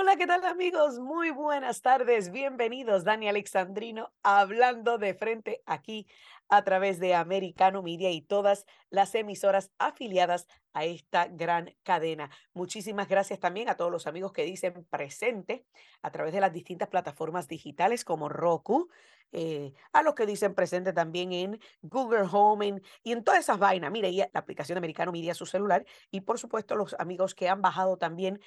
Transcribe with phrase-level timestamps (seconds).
[0.00, 1.00] Hola, ¿qué tal amigos?
[1.00, 2.30] Muy buenas tardes.
[2.30, 6.06] Bienvenidos, Dani Alexandrino, hablando de frente aquí
[6.48, 12.30] a través de Americano Media y todas las emisoras afiliadas a esta gran cadena.
[12.54, 15.66] Muchísimas gracias también a todos los amigos que dicen presente
[16.00, 18.88] a través de las distintas plataformas digitales como Roku,
[19.32, 23.90] eh, a los que dicen presente también en Google Home y en todas esas vainas.
[23.90, 27.60] Mire, la aplicación de Americano Media, su celular y por supuesto los amigos que han
[27.60, 28.40] bajado también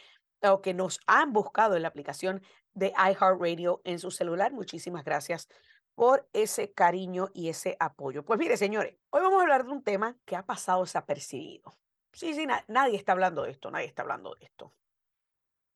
[0.43, 2.41] o que nos han buscado en la aplicación
[2.73, 4.51] de iHeartRadio en su celular.
[4.51, 5.47] Muchísimas gracias
[5.95, 8.23] por ese cariño y ese apoyo.
[8.23, 11.77] Pues mire, señores, hoy vamos a hablar de un tema que ha pasado desapercibido.
[12.13, 14.73] Sí, sí, nadie está hablando de esto, nadie está hablando de esto.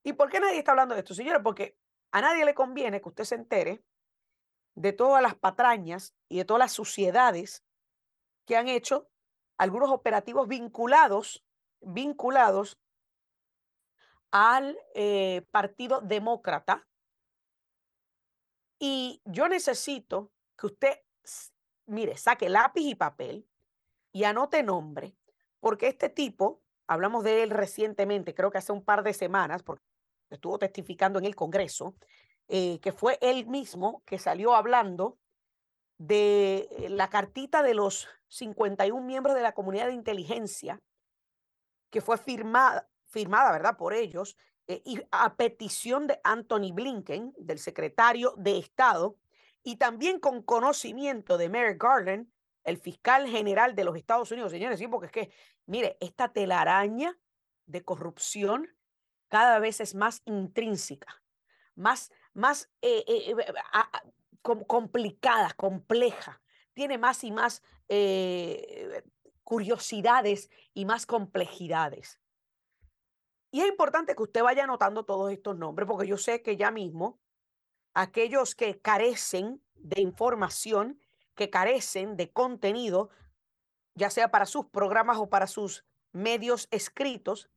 [0.04, 1.42] ¿Y por qué nadie está hablando de esto, señores?
[1.44, 1.78] Porque
[2.12, 3.84] a nadie le conviene que usted se entere
[4.76, 7.64] de todas las patrañas y de todas las suciedades
[8.46, 9.10] que han hecho
[9.58, 11.46] algunos operativos vinculados,
[11.82, 12.78] vinculados
[14.36, 16.86] al eh, Partido Demócrata.
[18.78, 21.00] Y yo necesito que usted,
[21.86, 23.48] mire, saque lápiz y papel
[24.12, 25.16] y anote nombre,
[25.62, 29.86] porque este tipo, hablamos de él recientemente, creo que hace un par de semanas, porque
[30.30, 31.96] estuvo testificando en el Congreso,
[32.50, 35.18] eh, que fue él mismo que salió hablando
[35.98, 40.82] de eh, la cartita de los 51 miembros de la comunidad de inteligencia
[41.90, 44.36] que fue firmada firmada, ¿verdad?, por ellos,
[44.68, 49.16] eh, y a petición de Anthony Blinken, del secretario de Estado,
[49.64, 52.28] y también con conocimiento de Merrick Garland,
[52.66, 54.52] el fiscal general de los Estados Unidos.
[54.52, 55.32] Señores, sí, porque es que,
[55.66, 57.18] mire, esta telaraña
[57.66, 58.68] de corrupción
[59.30, 61.24] cada vez es más intrínseca,
[61.76, 63.36] más, más eh, eh,
[64.68, 66.42] complicada, compleja,
[66.74, 67.64] tiene más y más
[69.44, 72.20] curiosidades y más complejidades.
[73.56, 76.72] Y es importante que usted vaya anotando todos estos nombres, porque yo sé que ya
[76.72, 77.22] mismo
[77.94, 81.00] aquellos que carecen de información,
[81.36, 83.12] que carecen de contenido,
[83.94, 87.50] ya sea para sus programas o para sus medios escritos,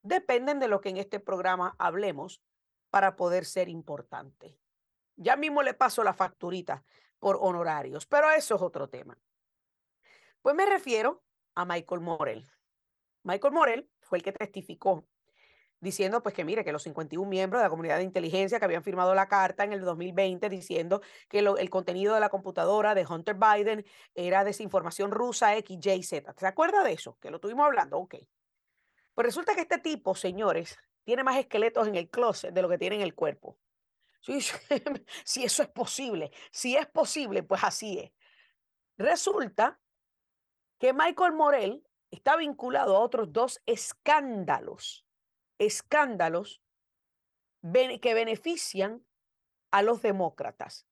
[0.00, 2.40] dependen de lo que en este programa hablemos
[2.88, 4.58] para poder ser importante.
[5.16, 6.82] Ya mismo le paso la facturita
[7.18, 9.18] por honorarios, pero eso es otro tema.
[10.40, 11.22] Pues me refiero
[11.54, 12.50] a Michael Morel.
[13.22, 15.06] Michael Morel fue el que testificó
[15.82, 18.84] diciendo pues que mire que los 51 miembros de la comunidad de inteligencia que habían
[18.84, 23.34] firmado la carta en el 2020 diciendo que el contenido de la computadora de Hunter
[23.34, 23.84] Biden
[24.14, 26.34] era desinformación rusa X, Y, Z.
[26.38, 27.18] ¿Se acuerda de eso?
[27.20, 28.14] Que lo tuvimos hablando, ok.
[29.12, 32.78] Pues resulta que este tipo, señores, tiene más esqueletos en el closet de lo que
[32.78, 33.58] tiene en el cuerpo.
[34.20, 34.38] Sí,
[35.24, 38.12] si eso es posible, si es posible, pues así es.
[38.96, 39.80] Resulta
[40.78, 45.04] que Michael Morel está vinculado a otros dos escándalos
[45.66, 46.62] escándalos
[47.62, 49.04] que benefician
[49.70, 50.86] a los demócratas.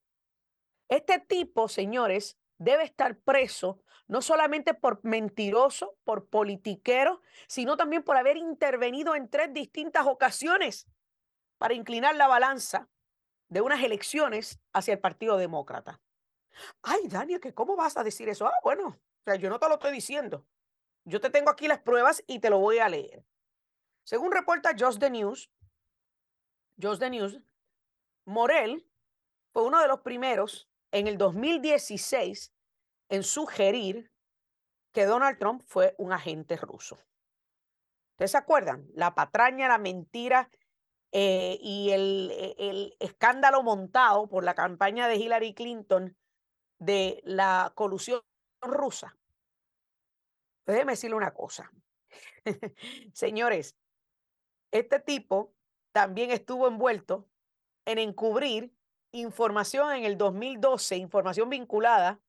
[0.89, 8.17] Este tipo, señores, debe estar preso no solamente por mentiroso, por politiquero, sino también por
[8.17, 10.89] haber intervenido en tres distintas ocasiones
[11.59, 12.89] para inclinar la balanza
[13.49, 16.01] de unas elecciones hacia el Partido Demócrata.
[16.83, 18.47] Ay, Daniel, ¿que ¿cómo vas a decir eso?
[18.47, 20.45] Ah, bueno, o sea, yo no te lo estoy diciendo.
[21.05, 23.25] Yo te tengo aquí las pruebas y te lo voy a leer.
[24.11, 25.53] Según reporta Just the News,
[26.83, 27.41] Just the News,
[28.25, 28.85] Morel
[29.53, 32.53] fue uno de los primeros en el 2016
[33.09, 34.11] en sugerir
[34.93, 36.99] que Donald Trump fue un agente ruso.
[38.15, 38.85] ¿Ustedes se acuerdan?
[38.95, 40.51] La patraña, la mentira
[41.13, 46.17] eh, y el, e, el escándalo montado por la campaña de Hillary Clinton
[46.81, 48.23] de la colusión
[48.61, 49.17] rusa.
[50.67, 51.71] Déjeme decirle una cosa.
[53.15, 53.77] Señores,
[54.73, 55.53] este tipo
[55.93, 57.29] también estuvo envuelto
[57.87, 58.75] en encubrir
[59.13, 62.21] información en el 2012, información vinculada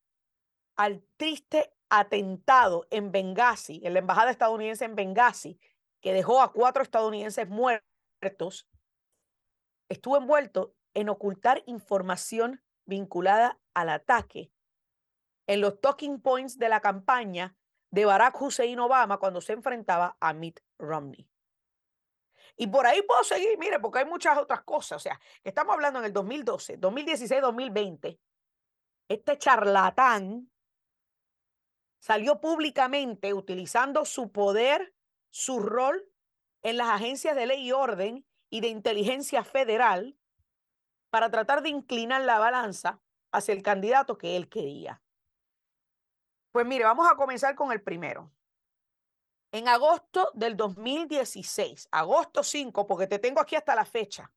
[0.75, 5.59] al triste atentado en Benghazi, en la embajada estadounidense en Benghazi,
[6.01, 8.67] que dejó a cuatro estadounidenses muertos,
[9.89, 14.51] estuvo envuelto en ocultar información vinculada al ataque
[15.47, 17.55] en los talking points de la campaña
[17.91, 21.30] de Barack Hussein Obama cuando se enfrentaba a Mitt Romney.
[22.61, 24.97] Y por ahí puedo seguir, mire, porque hay muchas otras cosas.
[24.97, 28.19] O sea, estamos hablando en el 2012, 2016, 2020.
[29.09, 30.51] Este charlatán
[31.99, 34.93] salió públicamente utilizando su poder,
[35.31, 36.07] su rol
[36.61, 40.15] en las agencias de ley y orden y de inteligencia federal
[41.09, 45.01] para tratar de inclinar la balanza hacia el candidato que él quería.
[46.51, 48.31] Pues mire, vamos a comenzar con el primero.
[49.53, 54.31] En agosto del 2016, agosto 5, porque te tengo aquí hasta la fecha,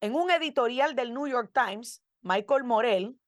[0.00, 3.18] En un editorial del New York Times, Michael Morell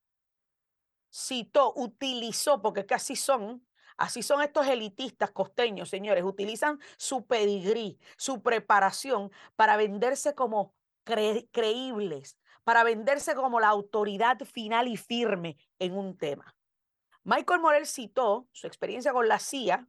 [1.12, 3.67] citó, utilizó, porque casi son,
[3.97, 10.75] así son estos elitistas costeños, señores, utilizan su pedigrí, su preparación para venderse como
[11.05, 16.56] creíbles, para venderse como la autoridad final y firme en un tema.
[17.25, 19.88] Michael Morell citó su experiencia con la CIA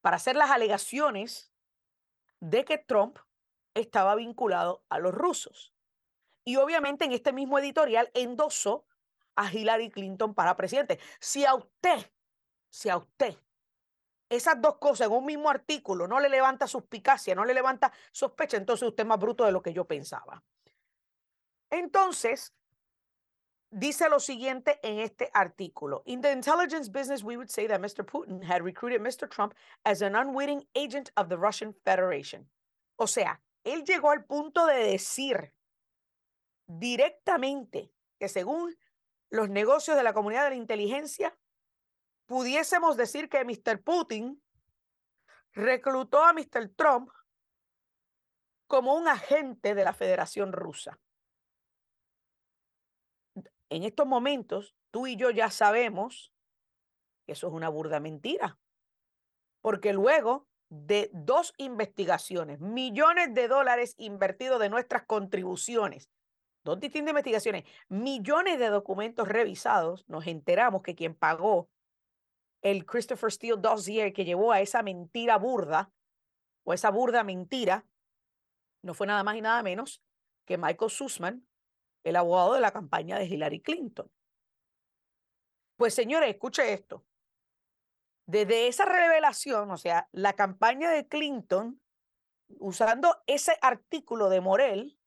[0.00, 1.52] para hacer las alegaciones
[2.40, 3.18] de que Trump
[3.74, 5.74] estaba vinculado a los rusos.
[6.44, 8.86] Y obviamente en este mismo editorial endosó
[9.36, 10.98] a Hillary Clinton para presidente.
[11.18, 12.10] Si a usted,
[12.70, 13.36] si a usted
[14.30, 18.56] esas dos cosas en un mismo artículo no le levanta suspicacia, no le levanta sospecha,
[18.56, 20.42] entonces usted es más bruto de lo que yo pensaba.
[21.68, 22.54] Entonces,
[23.70, 26.02] dice lo siguiente en este artículo.
[26.06, 28.04] In the intelligence business, we would say that Mr.
[28.04, 29.28] Putin had recruited Mr.
[29.28, 32.48] Trump as an unwitting agent of the Russian Federation.
[32.96, 35.52] O sea, él llegó al punto de decir
[36.66, 38.76] directamente que según
[39.30, 41.36] los negocios de la comunidad de la inteligencia,
[42.26, 43.82] pudiésemos decir que Mr.
[43.82, 44.42] Putin
[45.52, 46.68] reclutó a Mr.
[46.76, 47.10] Trump
[48.66, 50.98] como un agente de la Federación Rusa.
[53.70, 56.32] En estos momentos, tú y yo ya sabemos
[57.24, 58.58] que eso es una burda mentira,
[59.62, 66.10] porque luego de dos investigaciones, millones de dólares invertidos de nuestras contribuciones,
[66.64, 71.68] dos distintas investigaciones, millones de documentos revisados, nos enteramos que quien pagó
[72.62, 75.92] el Christopher Steele dossier que llevó a esa mentira burda
[76.64, 77.86] o esa burda mentira,
[78.82, 80.02] no fue nada más y nada menos
[80.46, 81.46] que Michael Sussman,
[82.04, 84.10] el abogado de la campaña de Hillary Clinton.
[85.76, 87.04] Pues señores, escuche esto.
[88.26, 91.80] Desde esa revelación, o sea, la campaña de Clinton,
[92.58, 94.98] usando ese artículo de Morel,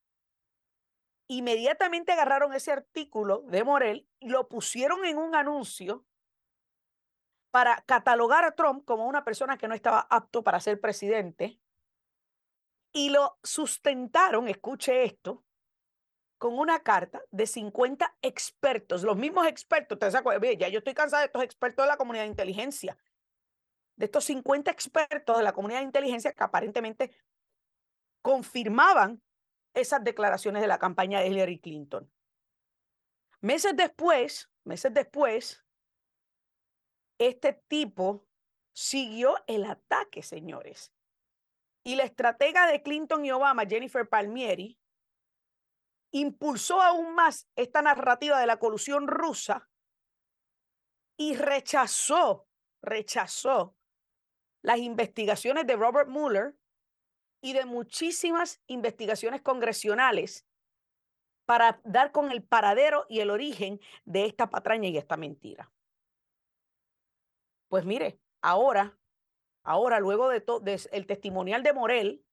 [1.28, 6.06] inmediatamente agarraron ese artículo de Morel y lo pusieron en un anuncio
[7.52, 11.60] para catalogar a Trump como una persona que no estaba apto para ser presidente
[12.92, 15.44] y lo sustentaron, escuche esto,
[16.44, 20.58] con una carta de 50 expertos, los mismos expertos, ¿te acuerdan?
[20.58, 22.98] Ya yo estoy cansada de estos expertos de la comunidad de inteligencia
[23.96, 27.16] de estos 50 expertos de la comunidad de inteligencia que aparentemente
[28.22, 29.24] confirmaban
[29.74, 32.12] esas declaraciones de la campaña de Hillary Clinton.
[33.40, 35.64] Meses después, meses después,
[37.20, 38.28] este tipo
[38.74, 40.92] siguió el ataque, señores.
[41.86, 44.78] Y la estratega de Clinton y Obama, Jennifer Palmieri,
[46.14, 49.68] impulsó aún más esta narrativa de la colusión rusa
[51.18, 52.48] y rechazó,
[52.82, 53.76] rechazó
[54.62, 56.56] las investigaciones de Robert Mueller
[57.42, 60.48] y de muchísimas investigaciones congresionales
[61.46, 65.72] para dar con el paradero y el origen de esta patraña y esta mentira.
[67.68, 68.98] Pues mire, ahora,
[69.64, 70.44] ahora luego de
[70.92, 72.24] el testimonial de Morel,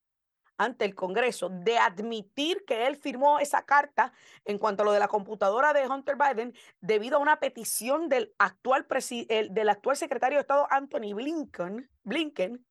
[0.61, 4.13] ante el Congreso de admitir que él firmó esa carta
[4.45, 8.35] en cuanto a lo de la computadora de Hunter Biden debido a una petición del
[8.39, 8.87] actual,
[9.51, 12.67] del actual secretario de Estado Anthony Blinken, Blinken,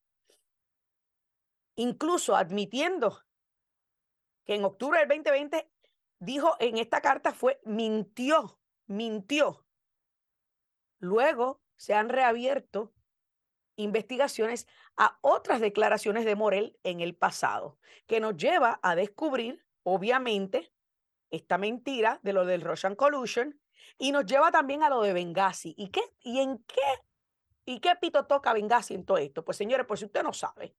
[1.77, 3.23] incluso admitiendo
[4.45, 5.67] que en octubre del 2020
[6.19, 9.65] dijo en esta carta fue mintió, mintió.
[10.99, 12.93] Luego se han reabierto
[13.79, 14.67] investigaciones
[14.97, 20.71] a otras declaraciones de Morel en el pasado, que nos lleva a descubrir, obviamente,
[21.31, 23.59] esta mentira de lo del Russian Collusion
[23.97, 25.75] y nos lleva también a lo de Benghazi.
[25.77, 26.81] ¿Y, qué, y en qué?
[27.65, 29.45] ¿Y qué pito toca Benghazi en todo esto?
[29.45, 30.75] Pues señores, por si usted no sabe,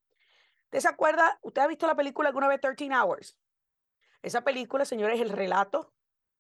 [0.65, 1.39] ¿usted se acuerda?
[1.43, 3.39] ¿Usted ha visto la película alguna vez 13 Hours?
[4.23, 5.95] Esa película, señores, es el relato,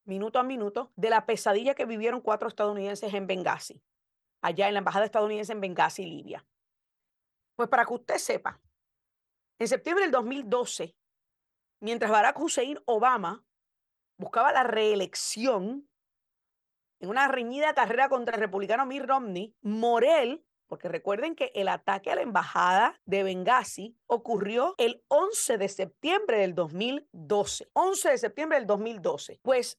[0.05, 3.83] minuto a minuto, de la pesadilla que vivieron cuatro estadounidenses en Benghazi,
[4.43, 6.45] allá en la embajada estadounidense en Benghazi, Libia.
[7.61, 8.59] Pues para que usted sepa,
[9.59, 10.97] en septiembre del 2012,
[11.81, 13.45] mientras Barack Hussein Obama
[14.17, 15.87] buscaba la reelección
[17.01, 22.11] en una reñida carrera contra el republicano Mitt Romney, Morel, porque recuerden que el ataque
[22.11, 27.69] a la embajada de Benghazi ocurrió el 11 de septiembre del 2012.
[27.75, 29.39] 11 de septiembre del 2012.
[29.43, 29.79] Pues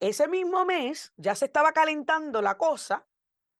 [0.00, 3.06] ese mismo mes ya se estaba calentando la cosa,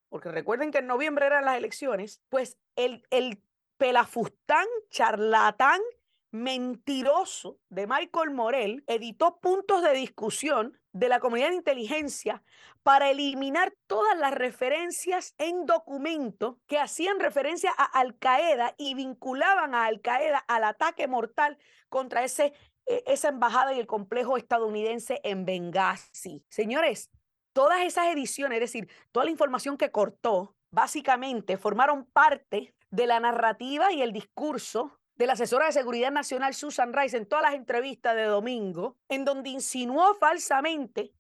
[0.09, 3.41] porque recuerden que en noviembre eran las elecciones, pues el, el
[3.81, 5.81] pelafustán, charlatán,
[6.31, 12.43] mentiroso de Michael Morel editó puntos de discusión de la comunidad de inteligencia
[12.83, 19.75] para eliminar todas las referencias en documentos que hacían referencia a Al Qaeda y vinculaban
[19.75, 21.57] a Al Qaeda al ataque mortal
[21.89, 22.53] contra e,
[23.07, 26.45] esa embajada y el complejo estadounidense en Benghazi.
[26.51, 27.11] Señores,
[27.55, 33.21] todas esas ediciones, es decir, toda la información que cortó, básicamente formaron parte de la
[33.21, 37.55] narrativa y el discurso de la asesora de seguridad nacional Susan Rice en todas las
[37.55, 41.13] entrevistas de domingo, en donde insinuó falsamente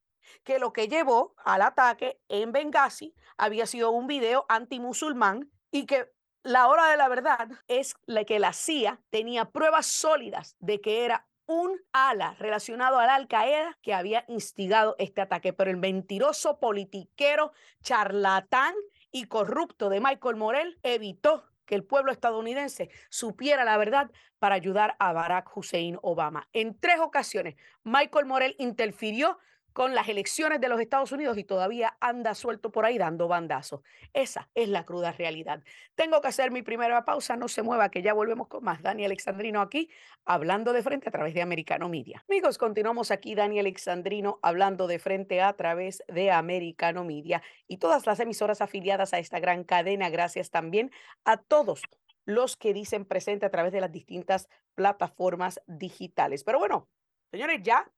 [0.42, 6.10] que lo que llevó al ataque en Benghazi había sido un video antimusulmán y que
[6.42, 11.04] la hora de la verdad es la que la CIA tenía pruebas sólidas de que
[11.04, 16.60] era un ala relacionado al Al Qaeda que había instigado este ataque, pero el mentiroso
[16.60, 18.74] politiquero, charlatán
[19.10, 24.10] y corrupto de Michael Morel evitó que el pueblo estadounidense supiera la verdad
[24.40, 26.48] para ayudar a Barack Hussein Obama.
[26.52, 29.38] En tres ocasiones, Michael Morel interfirió
[29.72, 33.82] con las elecciones de los Estados Unidos y todavía anda suelto por ahí dando bandazos.
[34.12, 35.62] Esa es la cruda realidad.
[35.94, 38.82] Tengo que hacer mi primera pausa, no se mueva que ya volvemos con más.
[38.82, 39.90] Dani Alexandrino aquí,
[40.24, 42.24] hablando de frente a través de Americano Media.
[42.28, 48.06] Amigos, continuamos aquí, Dani Alexandrino, hablando de frente a través de Americano Media y todas
[48.06, 50.10] las emisoras afiliadas a esta gran cadena.
[50.10, 50.90] Gracias también
[51.24, 51.82] a todos
[52.24, 56.44] los que dicen presente a través de las distintas plataformas digitales.
[56.44, 56.88] Pero bueno,
[57.30, 57.90] señores, ya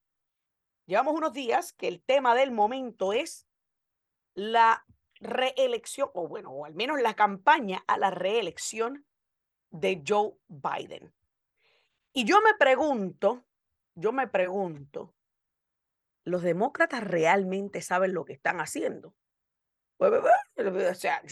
[0.86, 3.46] Llevamos unos días que el tema del momento es
[4.34, 4.84] la
[5.20, 9.06] reelección, o bueno, o al menos la campaña a la reelección
[9.70, 11.14] de Joe Biden.
[12.12, 13.44] Y yo me pregunto,
[13.94, 15.14] yo me pregunto,
[16.24, 19.14] ¿los demócratas realmente saben lo que están haciendo?
[19.96, 21.22] Pues, o sea,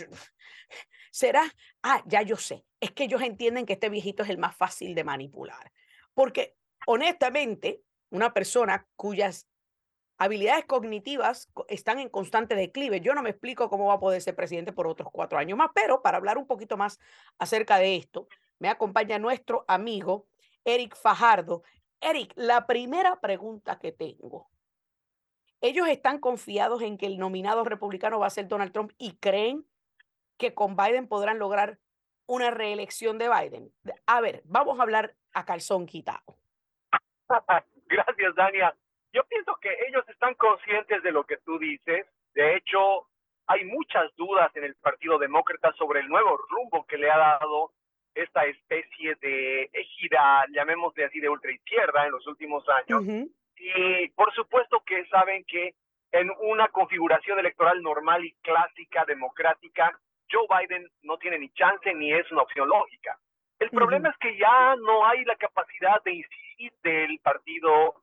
[1.10, 1.42] será,
[1.82, 4.94] ah, ya yo sé, es que ellos entienden que este viejito es el más fácil
[4.94, 5.72] de manipular.
[6.14, 9.48] Porque honestamente, una persona cuyas
[10.18, 13.00] habilidades cognitivas están en constante declive.
[13.00, 15.70] Yo no me explico cómo va a poder ser presidente por otros cuatro años más,
[15.74, 16.98] pero para hablar un poquito más
[17.38, 20.26] acerca de esto, me acompaña nuestro amigo
[20.64, 21.62] Eric Fajardo.
[22.00, 24.50] Eric, la primera pregunta que tengo.
[25.62, 29.66] ¿Ellos están confiados en que el nominado republicano va a ser Donald Trump y creen
[30.36, 31.78] que con Biden podrán lograr
[32.26, 33.72] una reelección de Biden?
[34.06, 36.36] A ver, vamos a hablar a calzón quitado.
[37.90, 38.74] Gracias, Dania.
[39.12, 42.06] Yo pienso que ellos están conscientes de lo que tú dices.
[42.34, 43.08] De hecho,
[43.46, 47.72] hay muchas dudas en el Partido Demócrata sobre el nuevo rumbo que le ha dado
[48.14, 53.02] esta especie de ejida, llamémosle así, de ultraizquierda en los últimos años.
[53.56, 55.74] Y por supuesto que saben que
[56.12, 59.98] en una configuración electoral normal y clásica democrática,
[60.30, 63.18] Joe Biden no tiene ni chance ni es una opción lógica.
[63.60, 67.94] El problema es que ya no hay la capacidad de incidir del Partido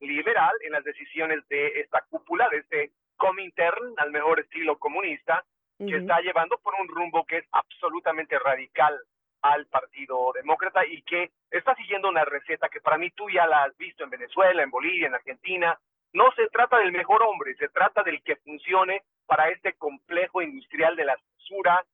[0.00, 5.44] liberal en las decisiones de esta cúpula, de este Comintern, al mejor estilo comunista,
[5.78, 8.98] que está llevando por un rumbo que es absolutamente radical
[9.40, 13.64] al Partido Demócrata y que está siguiendo una receta que para mí tú ya la
[13.64, 15.78] has visto en Venezuela, en Bolivia, en Argentina.
[16.12, 20.96] No se trata del mejor hombre, se trata del que funcione para este complejo industrial
[20.96, 21.84] de la censura,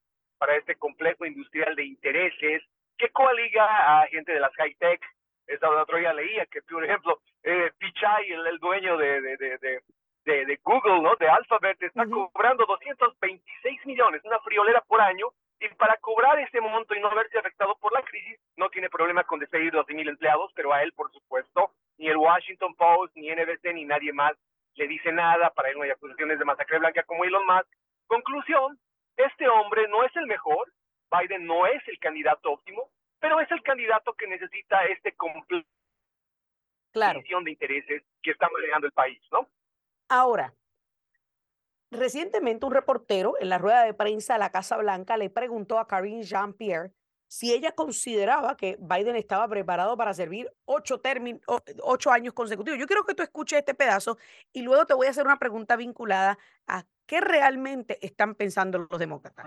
[0.43, 2.65] para este complejo industrial de intereses,
[2.99, 5.01] que coaliga a gente de las high-tech,
[5.47, 10.61] esta otro día leía que, por ejemplo, eh, Pichai, el, dueño de, de, de, de,
[10.65, 11.15] Google, ¿no?
[11.15, 15.29] De Alphabet, está cobrando 226 millones, una friolera por año,
[15.61, 19.23] y para cobrar ese monto y no haberse afectado por la crisis, no tiene problema
[19.23, 23.31] con despedir 12 mil empleados, pero a él, por supuesto, ni el Washington Post, ni
[23.31, 24.33] NBC, ni nadie más
[24.75, 27.69] le dice nada, para él no hay acusaciones de masacre blanca como Elon Musk.
[28.09, 28.77] Conclusión,
[29.23, 30.73] este hombre no es el mejor,
[31.11, 35.69] Biden no es el candidato óptimo, pero es el candidato que necesita este completo
[36.93, 37.21] claro.
[37.23, 39.49] de intereses que está manejando el país, ¿no?
[40.09, 40.55] Ahora,
[41.91, 45.87] recientemente un reportero en la rueda de prensa de la Casa Blanca le preguntó a
[45.87, 46.93] Karine Jean-Pierre
[47.33, 51.01] si ella consideraba que Biden estaba preparado para servir ocho,
[51.83, 52.79] ocho años consecutivos.
[52.79, 54.19] Yo quiero que tú escuches este pedazo
[54.53, 58.99] y luego te voy a hacer una pregunta vinculada a qué realmente están pensando los
[58.99, 59.47] demócratas.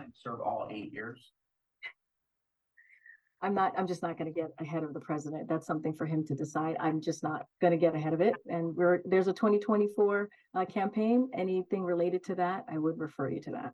[3.41, 5.47] I'm not, I'm just not going to get ahead of the president.
[5.47, 6.77] That's something for him to decide.
[6.79, 8.33] I'm just not going to get ahead of it.
[8.49, 11.29] And we're, there's a 2024 uh, campaign.
[11.35, 13.73] Anything related to that, I would refer you to that.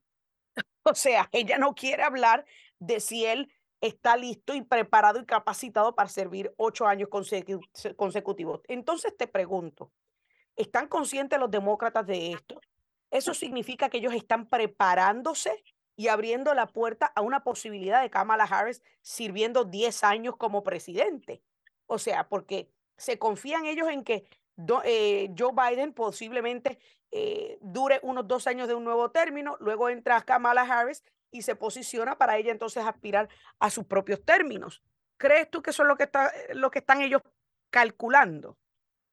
[0.84, 2.44] O sea, ella no quiere hablar
[2.80, 3.48] de si él
[3.82, 8.62] está listo y preparado y capacitado para servir ocho años consecutivos.
[8.68, 9.92] Entonces te pregunto,
[10.56, 12.62] ¿están conscientes los demócratas de esto?
[13.10, 15.64] ¿Eso significa que ellos están preparándose
[15.96, 21.44] y abriendo la puerta a una posibilidad de Kamala Harris sirviendo 10 años como presidente.
[21.86, 24.26] O sea, porque se confían ellos en que
[24.84, 26.80] eh, Joe Biden posiblemente
[27.12, 31.56] eh, dure unos dos años de un nuevo término, luego entra Kamala Harris y se
[31.56, 34.84] posiciona para ella entonces aspirar a sus propios términos.
[35.18, 37.22] ¿Crees tú que eso es lo que, está, lo que están ellos
[37.72, 38.58] calculando.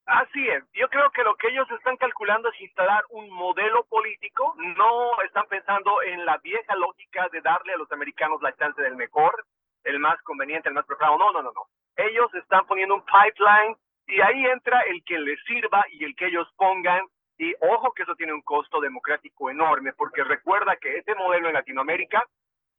[0.05, 0.65] Así es.
[0.73, 4.55] Yo creo que lo que ellos están calculando es instalar un modelo político.
[4.57, 8.97] No están pensando en la vieja lógica de darle a los americanos la chance del
[8.97, 9.47] mejor,
[9.85, 11.19] el más conveniente, el más preparado.
[11.19, 11.69] No, no, no, no.
[11.97, 16.27] Ellos están poniendo un pipeline y ahí entra el que les sirva y el que
[16.27, 17.05] ellos pongan.
[17.39, 21.55] Y ojo que eso tiene un costo democrático enorme, porque recuerda que ese modelo en
[21.55, 22.25] Latinoamérica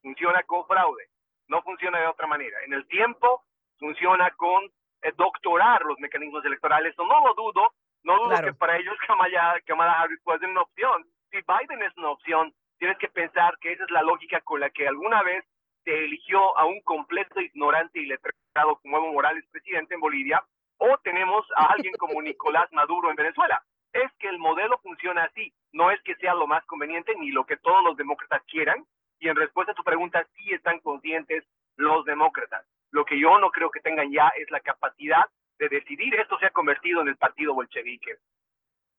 [0.02, 1.08] funciona con fraude,
[1.48, 2.62] no funciona de otra manera.
[2.64, 3.42] En el tiempo
[3.78, 4.64] funciona con
[5.02, 6.94] eh, doctorar los mecanismos electorales.
[6.98, 10.62] No, no lo dudo, no dudo que para ellos Kamala, Kamala Harris puede ser una
[10.62, 11.06] opción.
[11.30, 14.70] Si Biden es una opción, tienes que pensar que esa es la lógica con la
[14.70, 15.44] que alguna vez
[15.84, 20.42] se eligió a un completo ignorante y letrado como Evo Morales presidente en Bolivia,
[20.76, 23.62] o tenemos a alguien como Nicolás Maduro en Venezuela.
[23.92, 27.44] Es que el modelo funciona así, no es que sea lo más conveniente ni lo
[27.44, 28.84] que todos los demócratas quieran,
[29.18, 31.44] y en respuesta a tu pregunta, sí están conscientes
[31.76, 32.64] los demócratas.
[32.90, 35.24] Lo que yo no creo que tengan ya es la capacidad
[35.58, 36.14] de decidir.
[36.14, 38.16] Esto se ha convertido en el partido bolchevique.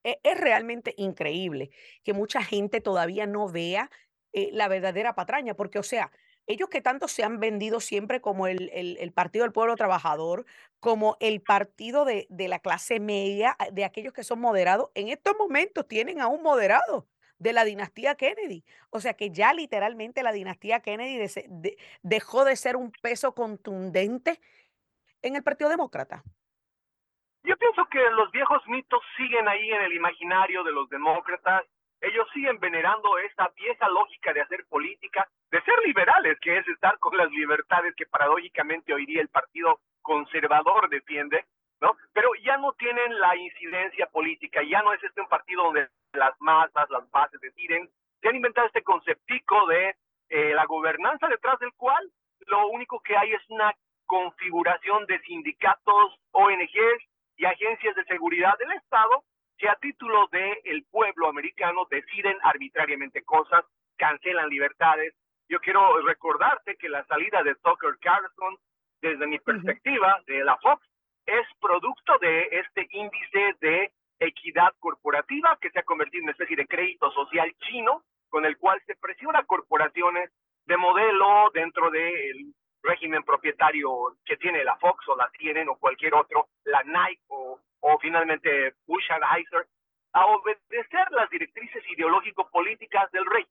[0.03, 1.71] E, es realmente increíble
[2.03, 3.89] que mucha gente todavía no vea
[4.33, 6.11] eh, la verdadera patraña, porque, o sea,
[6.51, 10.45] ellos que tanto se han vendido siempre como el, el, Partido del Pueblo Trabajador,
[10.79, 15.35] como el partido de, de, la clase media, de aquellos que son moderados, en estos
[15.37, 17.07] momentos tienen a un moderado
[17.41, 18.63] de la dinastía Kennedy.
[18.91, 21.25] O sea que ya literalmente la dinastía Kennedy
[22.03, 24.39] dejó de ser un peso contundente
[25.23, 26.23] en el Partido Demócrata.
[27.43, 31.63] Yo pienso que los viejos mitos siguen ahí en el imaginario de los demócratas.
[32.01, 36.97] Ellos siguen venerando esta vieja lógica de hacer política, de ser liberales, que es estar
[36.97, 41.45] con las libertades que paradójicamente hoy día el Partido Conservador defiende,
[41.79, 41.95] ¿no?
[42.11, 46.33] Pero ya no tienen la incidencia política, ya no es este un partido donde las
[46.39, 47.87] masas, las bases deciden.
[48.19, 49.95] Se han inventado este conceptico de
[50.29, 52.11] eh, la gobernanza detrás del cual
[52.47, 53.75] lo único que hay es una
[54.07, 57.03] configuración de sindicatos, ONGs
[57.37, 59.23] y agencias de seguridad del Estado
[59.61, 63.63] que a título del el pueblo americano deciden arbitrariamente cosas,
[63.95, 65.13] cancelan libertades.
[65.47, 68.57] Yo quiero recordarte que la salida de Tucker Carlson,
[69.03, 70.83] desde mi perspectiva, de la Fox,
[71.27, 76.55] es producto de este índice de equidad corporativa que se ha convertido en una especie
[76.57, 80.31] de crédito social chino con el cual se presiona corporaciones
[80.65, 86.15] de modelo dentro del régimen propietario que tiene la Fox o la tienen o cualquier
[86.15, 89.67] otro, la Nike o, o finalmente Bush Anheuser,
[90.13, 93.45] a obedecer las directrices ideológico-políticas del rey.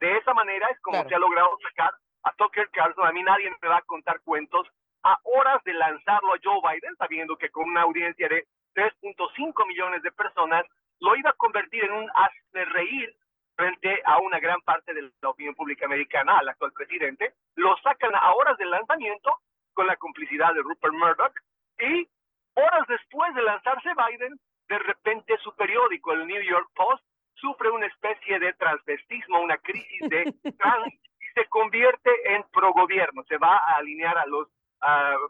[0.00, 3.06] De esa manera es como se ha logrado sacar a Tucker Carlson.
[3.06, 4.68] A mí nadie me va a contar cuentos
[5.02, 10.02] a horas de lanzarlo a Joe Biden, sabiendo que con una audiencia de 3.5 millones
[10.02, 10.64] de personas,
[11.00, 13.14] lo iba a convertir en un hazme reír
[13.54, 17.34] frente a una gran parte de la opinión pública americana, al actual presidente.
[17.54, 19.40] Lo sacan a horas del lanzamiento
[19.72, 21.34] con la complicidad de Rupert Murdoch
[21.78, 22.08] y
[22.56, 24.38] horas después de lanzarse Biden,
[24.68, 30.00] de repente su periódico, el New York Post, sufre una especie de transvestismo, una crisis
[30.08, 34.48] de trans y se convierte en pro gobierno, se va a alinear a los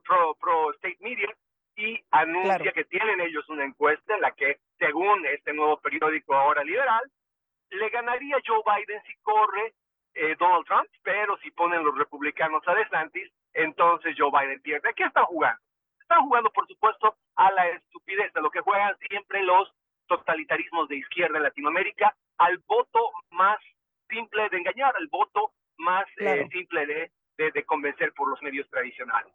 [0.05, 1.29] pro, pro state media
[1.77, 6.65] y anuncia que tienen ellos una encuesta en la que, según este nuevo periódico ahora
[6.65, 7.03] liberal,
[7.71, 9.75] le ganaría Joe Biden si corre
[10.15, 14.95] eh, Donald Trump, pero si ponen los republicanos a DeSantis, entonces Joe Biden pierde.
[14.95, 15.61] ¿Qué están jugando?
[16.09, 19.69] Están jugando, por supuesto, a la estupidez, de lo que juegan siempre los
[20.07, 23.59] totalitarismos de izquierda en Latinoamérica, al voto más
[24.09, 27.11] simple de engañar, al voto más eh, simple de,
[27.51, 29.33] de convencer por los medios tradicionales.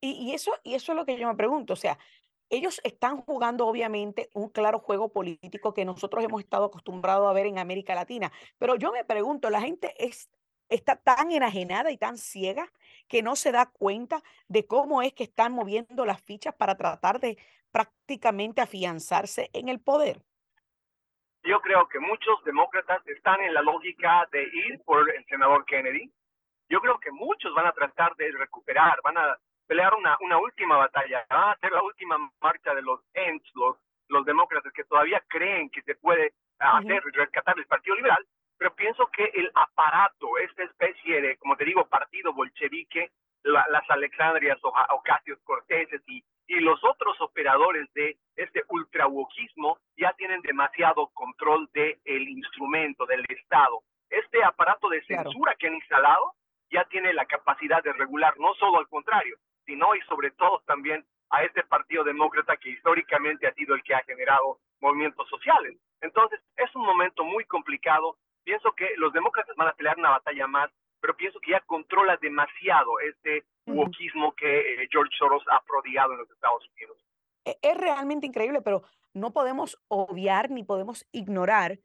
[0.00, 1.98] Y, eso, y eso es lo que yo me pregunto, o sea,
[2.50, 7.46] ellos están jugando obviamente un claro juego político que nosotros hemos estado acostumbrados a ver
[7.46, 10.30] en América Latina, pero yo me pregunto, la gente es,
[10.74, 12.66] está tan enajenada y tan ciega
[13.08, 17.20] que no se da cuenta de cómo es que están moviendo las fichas para tratar
[17.20, 17.38] de
[17.72, 20.20] prácticamente afianzarse en el poder.
[21.42, 26.10] Yo creo que muchos demócratas están en la lógica de ir por el senador Kennedy.
[26.70, 30.76] Yo creo que muchos van a tratar de recuperar, van a pelear una, una última
[30.76, 33.76] batalla, va a ser la última marcha de los ENTs, los,
[34.08, 38.26] los demócratas que todavía creen que se puede hacer, rescatar el Partido Liberal,
[38.58, 43.10] pero pienso que el aparato, esta especie de, como te digo, partido bolchevique,
[43.42, 51.08] las Alexandrias Ocasios Corteses y, y los otros operadores de este ultrawokismo ya tienen demasiado
[51.08, 53.82] control del el instrumento, del Estado.
[54.08, 56.34] Este aparato de censura que han instalado
[56.70, 59.36] ya tiene la capacidad de regular, no solo al contrario,
[59.66, 63.94] sino y sobre todo también a este Partido Demócrata que históricamente ha sido el que
[63.94, 65.76] ha generado movimientos sociales.
[66.00, 68.16] Entonces, es un momento muy complicado.
[68.44, 72.16] Pienso que los demócratas van a pelear una batalla más, pero pienso que ya controla
[72.18, 76.98] demasiado este wokismo que eh, George Soros ha prodigado en los Estados Unidos.
[77.44, 78.82] e, es realmente increíble, pero
[79.14, 81.78] no podemos obviar ni podemos ignorar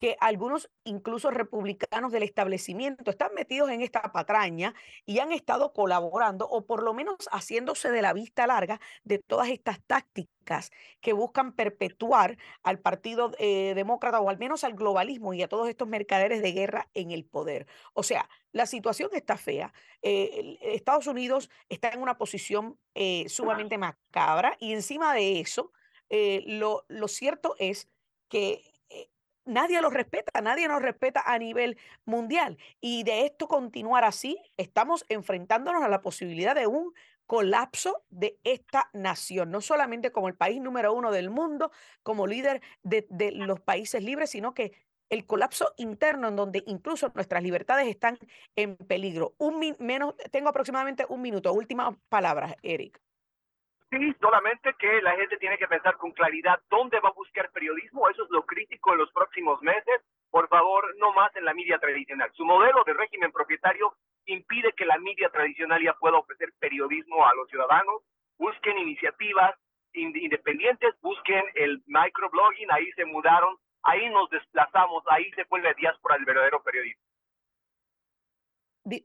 [0.00, 4.74] que algunos, incluso republicanos del establecimiento, están metidos en esta patraña
[5.06, 9.48] y han estado colaborando o por lo menos haciéndose de la vista larga de todas
[9.48, 15.42] estas tácticas que buscan perpetuar al Partido eh, Demócrata o al menos al globalismo y
[15.42, 17.66] a todos estos mercaderes de guerra en el poder.
[17.92, 19.72] O sea, la situación está fea.
[20.02, 25.72] Eh, Estados Unidos está en una posición eh, sumamente macabra y encima de eso,
[26.46, 27.90] lo, lo cierto es
[28.30, 28.77] que
[29.48, 32.58] nadie los respeta, nadie nos respeta a nivel mundial.
[32.80, 36.92] Y de esto continuar así, estamos enfrentándonos a la posibilidad de un
[37.26, 41.70] colapso de esta nación, no solamente como el país número uno del mundo,
[42.02, 44.72] como líder de, los países libres, sino que
[45.10, 48.18] el colapso interno en donde incluso nuestras libertades están
[48.56, 49.34] en peligro.
[49.38, 51.52] Un menos, tengo aproximadamente un minuto.
[51.52, 53.00] Últimas palabras, Eric.
[53.90, 58.08] Sí, solamente que la gente tiene que pensar con claridad dónde va a buscar periodismo.
[58.10, 60.02] Eso es lo crítico en los próximos meses.
[60.30, 62.30] Por favor, no más en la media tradicional.
[62.34, 63.94] Su modelo de régimen propietario
[64.26, 68.02] impide que la media tradicional ya pueda ofrecer periodismo a los ciudadanos.
[68.36, 69.54] Busquen iniciativas
[69.94, 76.16] independientes, busquen el microblogging, ahí se mudaron, ahí nos desplazamos, ahí se fue la diáspora
[76.16, 77.07] del verdadero periodismo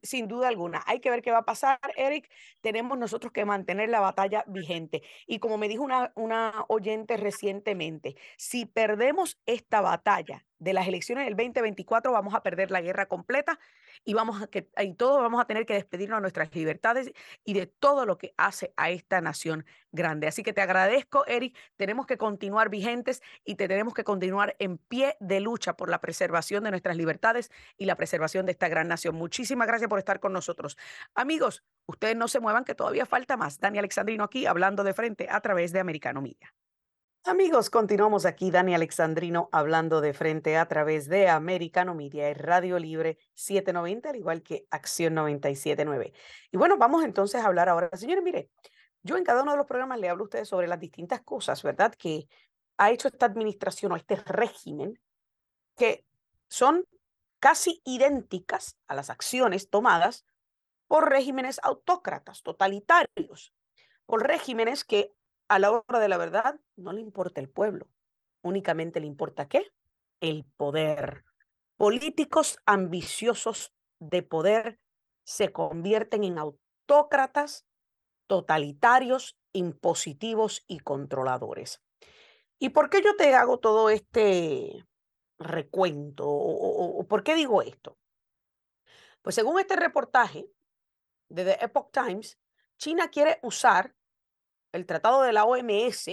[0.01, 0.83] sin duda alguna.
[0.85, 2.29] Hay que ver qué va a pasar, Eric.
[2.61, 5.03] Tenemos nosotros que mantener la batalla vigente.
[5.27, 11.25] Y como me dijo una, una oyente recientemente, si perdemos esta batalla de las elecciones
[11.25, 13.59] del 2024, vamos a perder la guerra completa
[14.05, 14.61] y vamos a que
[14.97, 17.11] todos vamos a tener que despedirnos de nuestras libertades
[17.43, 20.27] y de todo lo que hace a esta nación grande.
[20.27, 21.57] Así que te agradezco, Eric.
[21.75, 25.99] Tenemos que continuar vigentes y te tenemos que continuar en pie de lucha por la
[25.99, 29.15] preservación de nuestras libertades y la preservación de esta gran nación.
[29.15, 30.77] Muchísimas gracias por estar con nosotros.
[31.13, 33.59] Amigos, ustedes no se muevan que todavía falta más.
[33.59, 36.53] Dani Alexandrino aquí hablando de frente a través de Americano Media.
[37.25, 42.77] Amigos, continuamos aquí, Dani Alexandrino, hablando de frente a través de Americano Media, y Radio
[42.77, 46.11] Libre 790, al igual que Acción 979.
[46.51, 47.89] Y bueno, vamos entonces a hablar ahora.
[47.93, 48.49] Señores, mire,
[49.03, 51.63] yo en cada uno de los programas le hablo a ustedes sobre las distintas cosas,
[51.63, 51.95] ¿verdad?
[51.97, 52.27] Que
[52.75, 54.99] ha hecho esta administración o este régimen,
[55.77, 56.05] que
[56.49, 56.85] son
[57.39, 60.25] casi idénticas a las acciones tomadas
[60.89, 63.53] por regímenes autócratas, totalitarios,
[64.05, 65.13] por regímenes que
[65.55, 67.87] a la hora de la verdad no le importa el pueblo,
[68.41, 69.71] únicamente le importa qué?
[70.19, 71.25] El poder.
[71.77, 74.79] Políticos ambiciosos de poder
[75.23, 77.65] se convierten en autócratas,
[78.27, 81.81] totalitarios, impositivos y controladores.
[82.59, 84.85] ¿Y por qué yo te hago todo este
[85.37, 86.25] recuento?
[86.27, 87.97] ¿O, por qué digo esto?
[89.21, 90.49] Pues según este reportaje
[91.29, 92.39] de The Epoch Times,
[92.77, 93.95] China quiere usar
[94.73, 96.09] el tratado de la OMS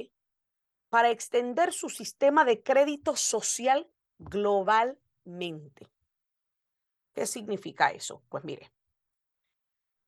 [0.88, 5.88] para extender su sistema de crédito social globalmente.
[7.12, 8.22] ¿Qué significa eso?
[8.28, 8.70] Pues mire,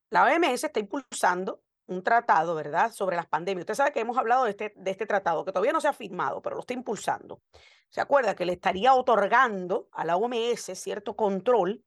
[0.09, 3.63] la OMS está impulsando un tratado, ¿verdad?, sobre las pandemias.
[3.63, 5.93] Usted sabe que hemos hablado de este, de este tratado, que todavía no se ha
[5.93, 7.41] firmado, pero lo está impulsando.
[7.89, 11.83] ¿Se acuerda que le estaría otorgando a la OMS cierto control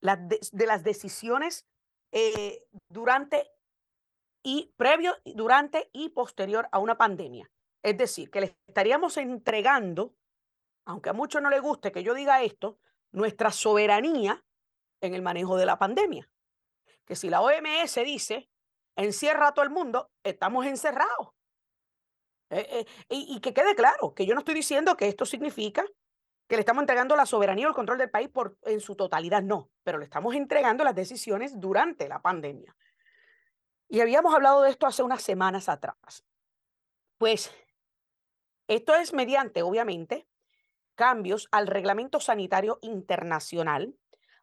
[0.00, 1.66] de, las decisiones
[2.12, 3.50] eh, durante
[4.48, 7.50] y previo, durante y posterior a una pandemia.
[7.82, 10.14] Es decir, que le estaríamos entregando,
[10.84, 12.78] aunque a muchos no les guste que yo diga esto,
[13.10, 14.44] nuestra soberanía
[15.00, 16.30] en el manejo de la pandemia.
[17.04, 18.48] Que si la OMS dice,
[18.94, 21.30] encierra a todo el mundo, estamos encerrados.
[22.50, 25.84] Eh, eh, y, que quede claro que yo no estoy diciendo que esto significa
[26.46, 29.42] que le estamos entregando la soberanía o el control del país por, en su totalidad,
[29.42, 32.76] no, pero le estamos entregando las decisiones durante la pandemia.
[33.88, 36.24] Y habíamos hablado de esto hace unas semanas atrás.
[37.18, 37.50] Pues
[38.68, 40.26] esto es mediante, obviamente,
[40.94, 43.94] cambios al reglamento sanitario internacional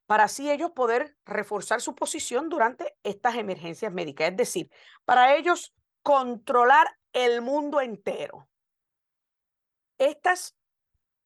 [0.06, 4.30] para así ellos poder reforzar su posición durante estas emergencias médicas.
[4.30, 4.70] Es decir,
[5.06, 8.50] para ellos controlar el mundo entero.
[9.98, 10.58] Estas,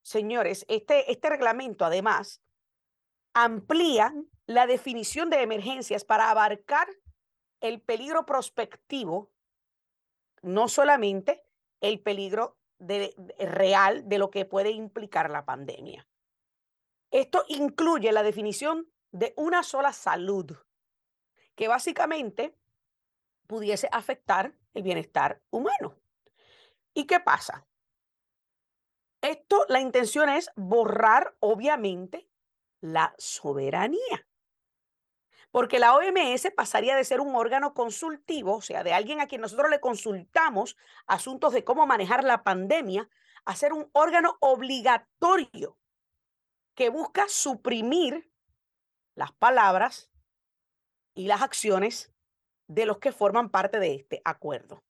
[0.02, 2.40] señores, este, este reglamento además
[3.34, 4.14] amplía
[4.46, 6.88] la definición de emergencias para abarcar
[7.60, 9.30] el peligro prospectivo,
[10.42, 11.44] no solamente
[11.80, 16.06] el peligro real de lo que puede implicar la pandemia.
[17.10, 20.56] Esto incluye la definición de una sola salud,
[21.54, 22.56] que básicamente
[23.46, 25.96] pudiese afectar el bienestar humano.
[26.94, 27.66] ¿Y qué pasa?
[29.20, 32.28] Esto, la intención es borrar, obviamente,
[32.80, 34.27] la soberanía.
[35.50, 39.40] Porque la OMS pasaría de ser un órgano consultivo, o sea, de alguien a quien
[39.40, 43.08] nosotros le consultamos asuntos de cómo manejar la pandemia,
[43.44, 45.78] a ser un órgano obligatorio
[46.74, 48.30] que busca suprimir
[49.14, 50.10] las palabras
[51.14, 52.12] y las acciones
[52.68, 54.84] de los que forman parte de este acuerdo.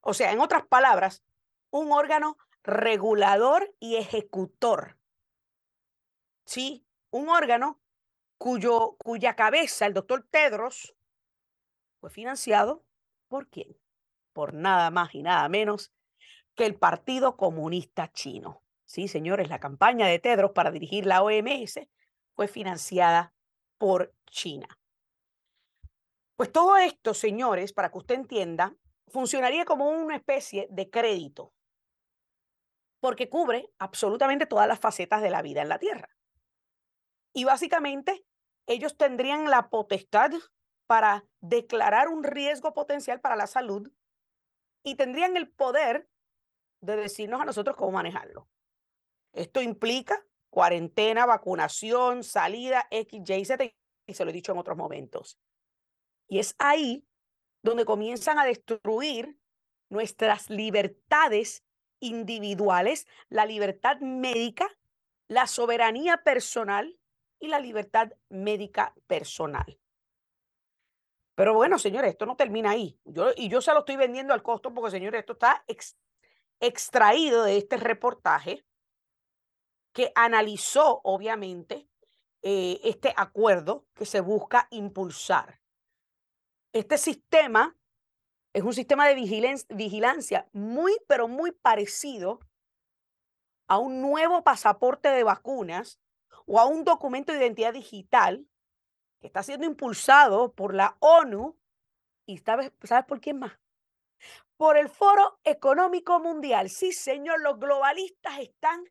[0.00, 1.22] O sea, en otras palabras,
[1.70, 4.96] un órgano regulador y ejecutor.
[6.46, 7.80] Sí, un órgano
[8.40, 10.96] cuyo, cuya cabeza, el doctor Tedros,
[12.00, 12.82] fue financiado
[13.28, 13.76] por quién?
[14.32, 15.92] Por nada más y nada menos
[16.54, 18.62] que el Partido Comunista Chino.
[18.86, 21.86] Sí, señores, la campaña de Tedros para dirigir la OMS
[22.34, 23.34] fue financiada
[23.76, 24.78] por China.
[26.34, 28.74] Pues todo esto, señores, para que usted entienda,
[29.08, 31.52] funcionaría como una especie de crédito,
[33.00, 36.08] porque cubre absolutamente todas las facetas de la vida en la Tierra.
[37.34, 38.24] Y básicamente
[38.70, 40.30] ellos tendrían la potestad
[40.86, 43.90] para declarar un riesgo potencial para la salud
[44.84, 46.08] y tendrían el poder
[46.80, 48.48] de decirnos a nosotros cómo manejarlo.
[49.32, 53.64] Esto implica cuarentena, vacunación, salida, X, Y, Z,
[54.06, 55.36] y se lo he dicho en otros momentos.
[56.28, 57.04] Y es ahí
[57.62, 59.36] donde comienzan a destruir
[59.88, 61.64] nuestras libertades
[61.98, 64.68] individuales, la libertad médica,
[65.26, 66.99] la soberanía personal
[67.40, 69.78] y la libertad médica personal.
[71.34, 73.00] Pero bueno, señores, esto no termina ahí.
[73.04, 75.64] Yo, y yo se lo estoy vendiendo al costo porque, señores, esto está
[76.60, 78.64] extraído de este reportaje
[79.92, 81.88] que analizó, obviamente,
[82.42, 85.60] eh, este acuerdo que se busca impulsar.
[86.72, 87.76] Este sistema
[88.52, 92.40] es un sistema de vigilancia muy, pero muy parecido
[93.68, 96.00] a un nuevo pasaporte de vacunas
[96.52, 98.44] o a un documento de identidad digital
[99.20, 101.56] que está siendo impulsado por la ONU
[102.26, 103.52] y sabes, ¿sabes por quién más?
[104.56, 106.68] Por el Foro Económico Mundial.
[106.68, 108.84] Sí, señor, los globalistas están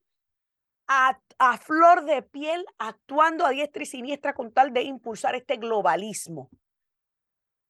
[0.88, 5.58] a, a flor de piel actuando a diestra y siniestra con tal de impulsar este
[5.58, 6.50] globalismo.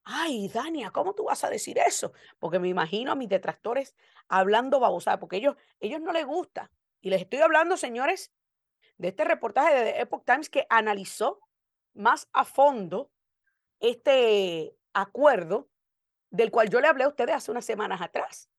[0.03, 2.13] Ay, Dania, ¿cómo tú vas a decir eso?
[2.37, 3.95] Porque me imagino a mis detractores
[4.27, 6.71] hablando babosada, porque ellos, ellos no les gusta.
[7.01, 8.31] Y les estoy hablando, señores,
[8.99, 11.39] de este reportaje de The Epoch Times que analizó
[11.95, 13.11] más a fondo
[13.79, 15.69] este acuerdo
[16.29, 18.49] del cual yo le hablé a ustedes hace unas semanas atrás.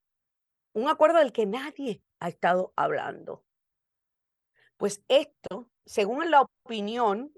[0.72, 3.44] Un acuerdo del que nadie ha estado hablando.
[4.76, 7.32] Pues esto, según la opinión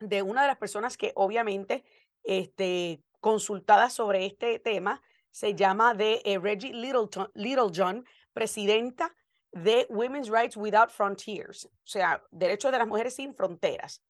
[0.00, 1.84] de una de las personas que obviamente
[2.24, 9.14] este, consultada sobre este tema, se llama de eh, Reggie Littlejohn, presidenta
[9.52, 14.02] de Women's Rights Without Frontiers, o sea, derechos de las mujeres sin fronteras.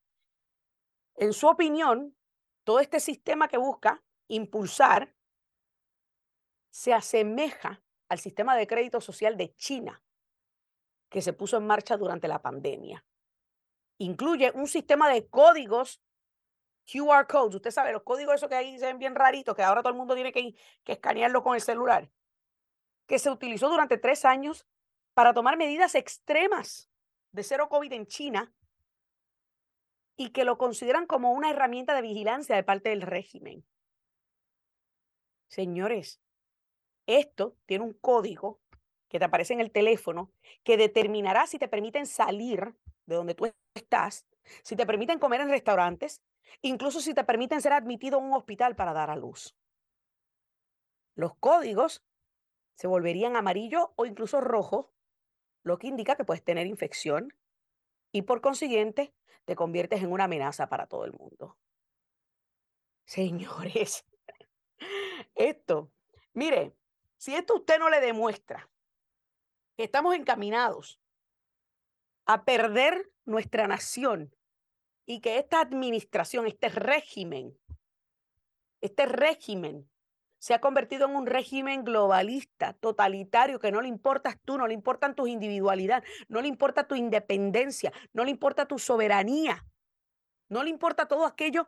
[1.15, 2.15] En su opinión,
[2.63, 5.15] todo este sistema que busca impulsar
[6.69, 10.03] se asemeja al sistema de crédito social de China
[11.09, 13.05] que se puso en marcha durante la pandemia.
[13.99, 16.01] Incluye un sistema de códigos
[16.85, 17.55] QR codes.
[17.55, 19.97] Usted sabe, los códigos esos que ahí se ven bien raritos, que ahora todo el
[19.97, 22.09] mundo tiene que, que escanearlo con el celular,
[23.05, 24.65] que se utilizó durante tres años
[25.17, 26.91] para tomar medidas extremas
[27.31, 28.53] de cero COVID en China
[30.15, 33.65] y que lo consideran como una herramienta de vigilancia de parte del régimen.
[35.47, 36.21] Señores,
[37.07, 38.61] esto tiene un código
[39.09, 40.31] que te aparece en el teléfono
[40.63, 42.75] que determinará si te permiten salir
[43.07, 44.27] de donde tú estás,
[44.61, 46.21] si te permiten comer en restaurantes,
[46.61, 49.57] incluso si te permiten ser admitido a un hospital para dar a luz.
[51.15, 52.05] Los códigos
[52.75, 54.93] se volverían amarillo o incluso rojo
[55.67, 57.33] lo que indica que puedes tener infección
[58.11, 59.13] y por consiguiente
[59.45, 61.57] te conviertes en una amenaza para todo el mundo.
[63.05, 64.05] Señores,
[65.35, 65.91] esto,
[66.33, 66.75] mire,
[67.17, 68.69] si esto usted no le demuestra
[69.75, 70.99] que estamos encaminados
[72.25, 74.35] a perder nuestra nación
[75.05, 77.57] y que esta administración, este régimen,
[78.81, 79.89] este régimen
[80.39, 84.73] se ha convertido en un régimen globalista, totalitario, que no le importas tú, no le
[84.73, 89.65] importan tus individualidades, no le importa tu independencia, no le importa tu soberanía,
[90.49, 91.67] no le importa todo aquello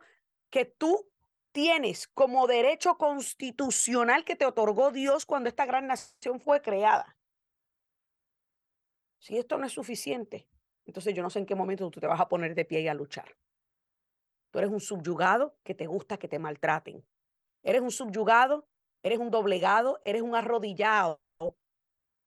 [0.50, 1.10] que tú
[1.52, 7.18] tienes como derecho constitucional que te otorgó Dios cuando esta gran nación fue creada.
[9.18, 10.48] Si esto no es suficiente,
[10.86, 12.88] entonces yo no sé en qué momento tú te vas a poner de pie y
[12.88, 13.36] a luchar.
[14.52, 17.06] Tú eres un subyugado que te gusta que te maltraten.
[17.64, 18.68] Eres un subyugado,
[19.04, 21.22] eres un doblegado, eres un arrodillado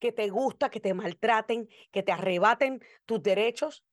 [0.00, 3.84] que te gusta que te maltraten, que te arrebaten tus derechos.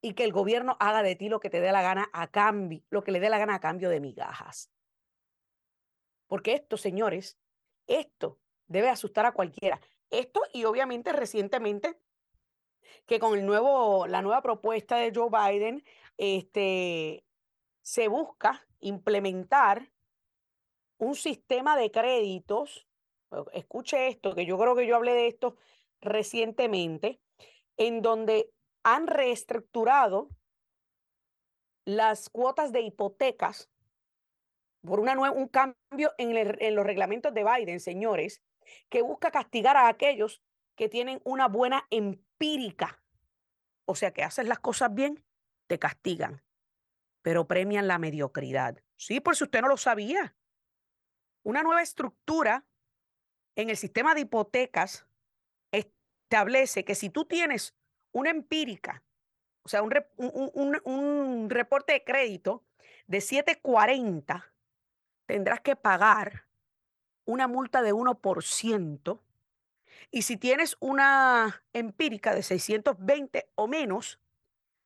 [0.00, 2.82] y que el gobierno haga de ti lo que te dé la gana a cambio,
[2.90, 4.70] lo que le dé la gana a cambio de migajas.
[6.28, 7.38] Porque esto, señores,
[7.86, 9.80] esto debe asustar a cualquiera.
[10.10, 11.98] Esto y obviamente recientemente
[13.06, 15.84] que con el nuevo, la nueva propuesta de Joe Biden,
[16.16, 17.24] este,
[17.82, 19.90] se busca implementar
[20.98, 22.86] un sistema de créditos.
[23.52, 25.56] Escuche esto, que yo creo que yo hablé de esto
[26.00, 27.20] recientemente,
[27.76, 28.50] en donde
[28.84, 30.28] han reestructurado
[31.84, 33.70] las cuotas de hipotecas
[34.82, 38.42] por una un cambio en, en los reglamentos de Biden, señores,
[38.88, 40.42] que busca castigar a aquellos
[40.76, 43.02] que tienen una buena empírica.
[43.84, 45.24] O sea, que haces las cosas bien,
[45.66, 46.44] te castigan,
[47.22, 48.82] pero premian la mediocridad.
[48.96, 50.36] Sí, por si usted no lo sabía.
[51.48, 52.66] Una nueva estructura
[53.56, 55.06] en el sistema de hipotecas
[55.72, 57.74] establece que si tú tienes
[58.12, 59.02] una empírica,
[59.62, 62.66] o sea, un, un, un, reporte de crédito
[63.06, 64.52] de 740,
[65.24, 66.48] tendrás que pagar
[67.24, 69.20] una multa de 1%.
[70.10, 74.20] Y si tienes una empírica de 620 o menos,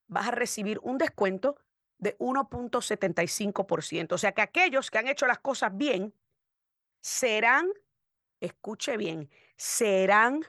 [0.07, 1.57] vas a recibir un descuento
[1.97, 4.13] de 1.75%.
[4.13, 6.13] O sea que aquellos que han hecho las cosas bien
[7.03, 7.67] serán,
[8.39, 10.41] escuche bien, serán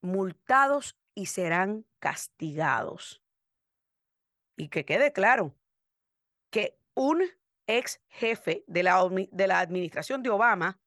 [0.00, 3.22] multados y serán castigados.
[4.56, 5.54] Y que quede claro
[6.50, 7.22] que un
[7.66, 10.80] ex jefe de la, de la administración de Obama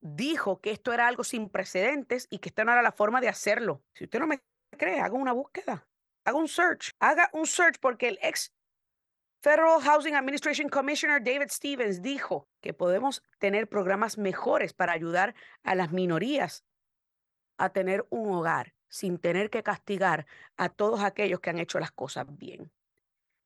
[0.00, 3.28] dijo que esto era algo sin precedentes y que esta no era la forma de
[3.28, 3.82] hacerlo.
[3.92, 4.42] Si usted no me
[4.76, 5.86] cree, haga una búsqueda,
[6.24, 8.52] haga un search, haga un search porque el ex
[9.40, 15.76] Federal Housing Administration Commissioner David Stevens dijo que podemos tener programas mejores para ayudar a
[15.76, 16.64] las minorías
[17.56, 21.92] a tener un hogar sin tener que castigar a todos aquellos que han hecho las
[21.92, 22.72] cosas bien.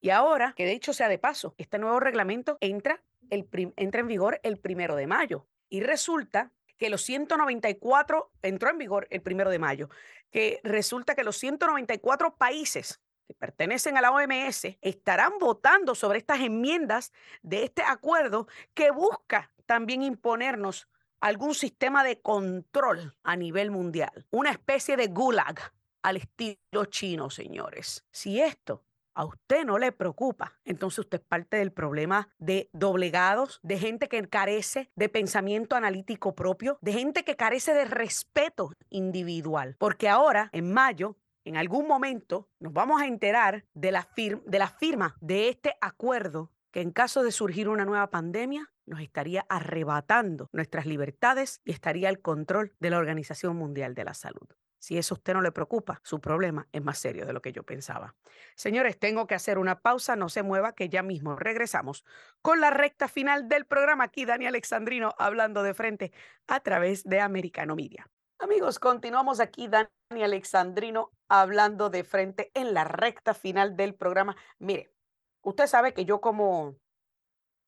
[0.01, 4.59] Y ahora, que de hecho sea de paso, este nuevo reglamento entra, en vigor el
[4.59, 5.47] primero de mayo.
[5.69, 9.91] Y resulta que los 194, entró en vigor el primero de mayo,
[10.31, 13.01] que resulta que los 194 países
[13.35, 20.03] pertenecen a la OMS estarán votando sobre estas enmiendas de este acuerdo que busca también
[20.03, 20.89] imponernos
[21.21, 25.61] algún sistema de control a nivel mundial, una especie de gulag
[26.03, 28.05] al estilo chino, señores.
[28.11, 33.61] Si esto a usted no le preocupa, entonces usted es parte del problema de doblegados,
[33.63, 39.77] de gente que carece de pensamiento analítico propio, de gente que carece de respeto individual.
[39.79, 44.69] Porque ahora, en mayo, en algún momento, nos vamos a enterar de la, de la
[44.69, 50.49] firma de este acuerdo que en caso de surgir una nueva pandemia, nos estaría arrebatando
[50.53, 54.49] nuestras libertades y estaría al control de la Organización Mundial de la Salud.
[54.79, 57.53] Si eso a usted no le preocupa, su problema es más serio de lo que
[57.53, 58.17] yo pensaba.
[58.57, 62.05] Señores, tengo que hacer una pausa, no se mueva, que ya mismo regresamos
[62.41, 64.05] con la recta final del programa.
[64.05, 66.13] Aquí Dani Alexandrino hablando de frente
[66.49, 68.11] a través de Americano Media.
[68.41, 69.89] Amigos, continuamos aquí, Dani
[70.21, 74.37] Alexandrino hablando de frente en la recta final del programa.
[74.59, 74.93] Mire,
[75.41, 76.77] usted sabe que yo como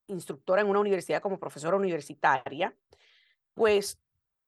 [0.05, 2.77] instructora en una universidad, como profesora universitaria,
[3.55, 3.99] pues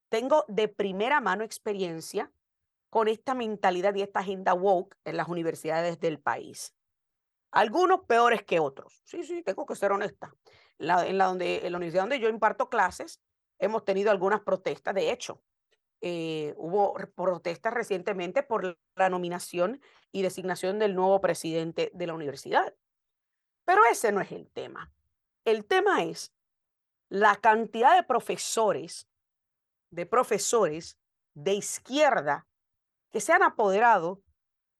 [0.09, 2.31] tengo de primera mano experiencia
[2.91, 6.75] con esta mentalidad y esta agenda woke en las universidades del país.
[7.49, 9.01] Algunos peores que otros.
[9.03, 10.31] Sí, sí, tengo que ser honesta.
[10.77, 13.19] La, en, la donde, en la universidad donde yo imparto clases,
[13.57, 14.93] hemos tenido algunas protestas.
[14.93, 15.41] De hecho,
[16.01, 19.81] eh, hubo protestas recientemente por la nominación
[20.11, 22.75] y designación del nuevo presidente de la universidad.
[23.65, 24.93] Pero ese no es el tema.
[25.43, 26.33] El tema es
[27.09, 29.07] la cantidad de profesores,
[29.91, 30.97] de profesores
[31.33, 32.47] de izquierda
[33.11, 34.21] que se han apoderado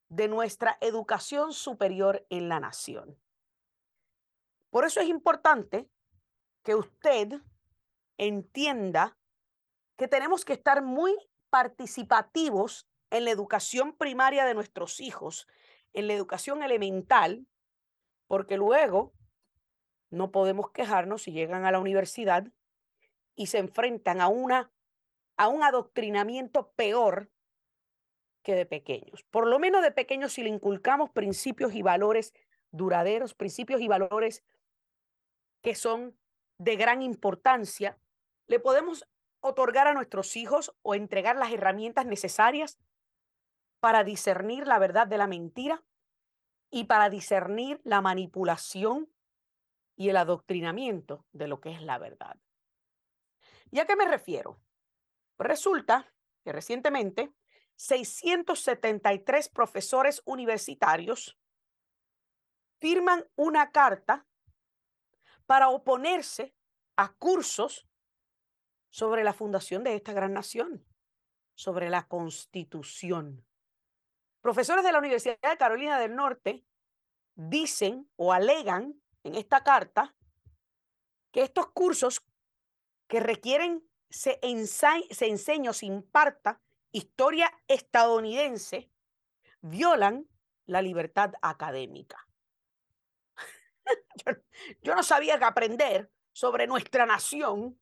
[0.09, 3.17] de nuestra educación superior en la nación.
[4.69, 5.89] Por eso es importante
[6.63, 7.41] que usted
[8.17, 9.16] entienda
[9.97, 11.15] que tenemos que estar muy
[11.49, 15.47] participativos en la educación primaria de nuestros hijos,
[15.93, 17.47] en la educación elemental,
[18.27, 19.13] porque luego
[20.09, 22.47] no podemos quejarnos si llegan a la universidad
[23.35, 24.71] y se enfrentan a, una,
[25.35, 27.29] a un adoctrinamiento peor
[28.43, 29.23] que de pequeños.
[29.23, 32.33] Por lo menos de pequeños si le inculcamos principios y valores
[32.71, 34.43] duraderos, principios y valores
[35.61, 36.17] que son
[36.57, 37.97] de gran importancia,
[38.47, 39.07] le podemos
[39.47, 42.77] otorgar a nuestros hijos o entregar las herramientas necesarias
[43.79, 45.83] para discernir la verdad de la mentira
[46.69, 49.11] y para discernir la manipulación
[49.95, 52.37] y el adoctrinamiento de lo que es la verdad.
[53.71, 54.59] ¿Y a qué me refiero?
[55.37, 57.33] Resulta que recientemente
[57.75, 61.37] 673 profesores universitarios
[62.79, 64.25] firman una carta
[65.45, 66.55] para oponerse
[66.95, 67.87] a cursos
[68.97, 70.83] sobre la fundación de esta gran nación,
[71.53, 73.45] sobre la constitución.
[74.41, 76.65] Profesores de la Universidad de Carolina del Norte
[77.35, 80.15] dicen o alegan en esta carta
[81.31, 82.25] que estos cursos
[83.07, 84.39] que requieren se,
[85.11, 86.59] se enseñe o se imparta
[86.91, 88.89] historia estadounidense
[89.61, 90.27] violan
[90.65, 92.27] la libertad académica.
[94.81, 97.79] yo, no sabía que aprender sobre nuestra nación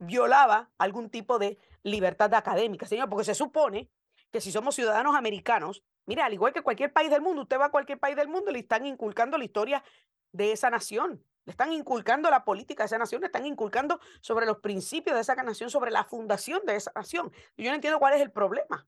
[0.00, 3.88] violaba algún tipo de libertad académica, señor, porque se supone
[4.32, 7.66] que si somos ciudadanos americanos, mira, al igual que cualquier país del mundo, usted va
[7.66, 9.84] a cualquier país del mundo le están inculcando la historia
[10.32, 14.46] de esa nación, le están inculcando la política de esa nación, le están inculcando sobre
[14.46, 17.32] los principios de esa nación, sobre la fundación de esa nación.
[17.56, 18.86] Y yo no entiendo cuál es el problema.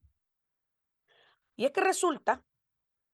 [1.56, 2.42] Y es que resulta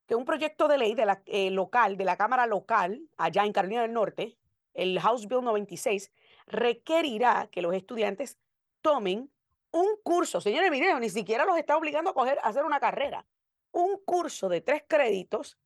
[0.06, 3.52] que un proyecto de ley de la, eh, local, de la Cámara local, allá en
[3.52, 4.38] Carolina del Norte,
[4.74, 6.12] el House Bill 96,
[6.48, 8.38] requerirá que los estudiantes
[8.80, 9.30] tomen
[9.70, 13.26] un curso, señores, miren, ni siquiera los está obligando a, coger, a hacer una carrera,
[13.70, 15.58] un curso de tres créditos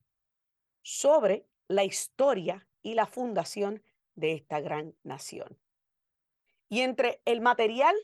[0.82, 3.82] sobre la historia y la fundación
[4.14, 5.58] de esta gran nación.
[6.68, 7.94] Y entre el material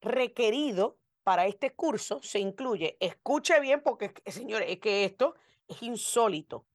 [0.00, 5.34] requerido para este curso se incluye, escuche bien porque, señores, es que esto
[5.68, 6.66] es insólito.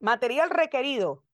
[0.00, 1.24] Material requerido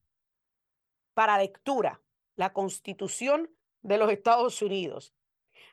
[1.14, 2.00] para lectura,
[2.36, 3.50] la Constitución
[3.82, 5.14] de los Estados Unidos,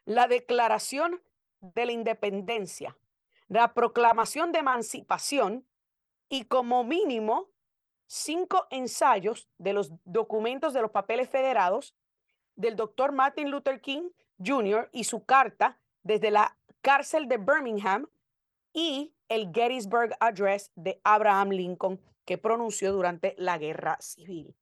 [0.05, 1.21] la Declaración
[1.61, 2.97] de la Independencia,
[3.47, 5.65] la Proclamación de Emancipación
[6.29, 7.49] y como mínimo
[8.07, 11.95] cinco ensayos de los documentos de los papeles federados
[12.55, 14.09] del doctor Martin Luther King
[14.43, 14.89] Jr.
[14.91, 18.07] y su carta desde la cárcel de Birmingham
[18.73, 24.55] y el Gettysburg Address de Abraham Lincoln que pronunció durante la guerra civil.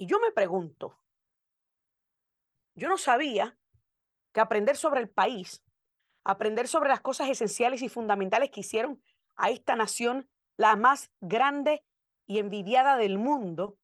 [0.00, 0.98] Y yo me pregunto,
[2.74, 3.58] yo no sabía
[4.32, 5.62] que aprender sobre el país,
[6.24, 9.02] aprender sobre las cosas esenciales y fundamentales que hicieron
[9.36, 10.26] a esta nación
[10.56, 11.84] la más grande
[12.26, 13.76] y envidiada del mundo,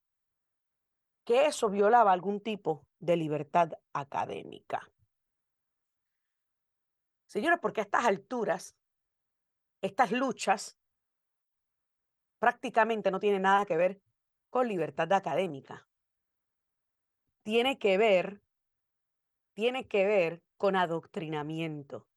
[1.27, 4.91] que eso violaba algún tipo de libertad académica.
[7.27, 8.75] Señores, porque a estas alturas
[9.83, 10.79] estas luchas
[12.39, 14.01] prácticamente no tienen nada que ver
[14.49, 15.87] con libertad académica.
[17.47, 18.43] Tiene que ver,
[19.55, 22.09] tiene que ver con adoctrinamiento.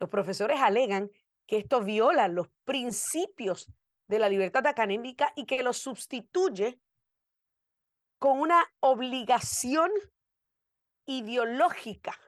[0.00, 1.12] Los profesores alegan
[1.46, 3.70] que esto viola los principios
[4.08, 6.80] de la libertad académica y que lo sustituye
[8.18, 9.92] con una obligación
[11.06, 12.18] ideológica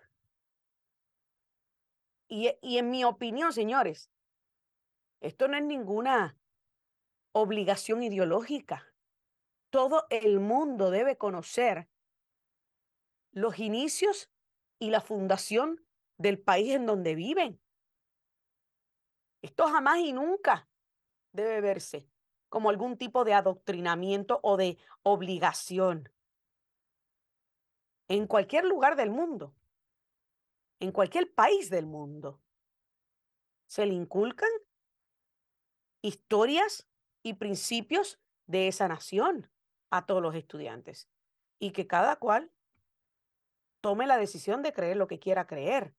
[2.28, 4.12] y, en mi opinión, señores,
[5.20, 6.38] esto no es ninguna
[7.32, 8.89] obligación ideológica.
[9.71, 11.89] Todo el mundo debe conocer
[13.33, 14.29] los inicios
[14.81, 15.87] y la fundación
[16.18, 17.61] del país en donde viven.
[19.43, 20.68] Esto jamás y nunca
[21.33, 22.09] debe verse
[22.49, 26.12] como algún tipo de adoctrinamiento o de obligación.
[28.09, 29.55] En cualquier lugar del mundo,
[30.81, 32.43] en cualquier país del mundo.
[33.68, 34.51] Se le inculcan
[36.03, 36.89] historias
[37.23, 39.49] y principios de esa nación
[39.91, 41.09] a todos los estudiantes
[41.59, 42.51] y que cada cual
[43.80, 45.95] tome la decisión de creer lo que quiera creer.